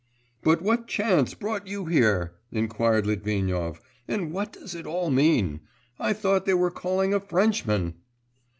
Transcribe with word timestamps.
'But 0.41 0.63
what 0.63 0.87
chance 0.87 1.35
brought 1.35 1.67
you 1.67 1.85
here?' 1.85 2.33
inquired 2.51 3.05
Litvinov, 3.05 3.79
'and 4.07 4.31
what 4.31 4.51
does 4.51 4.73
it 4.73 4.87
all 4.87 5.11
mean? 5.11 5.59
I 5.99 6.11
thought 6.11 6.47
they 6.47 6.55
were 6.55 6.71
calling 6.71 7.13
a 7.13 7.19
Frenchman.... 7.19 7.93